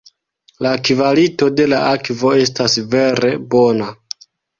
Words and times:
La 0.65 0.69
kvalito 0.87 1.49
de 1.59 1.67
la 1.73 1.81
akvo 1.89 2.31
estas 2.45 2.79
vere 2.95 3.31
bona. 3.53 3.91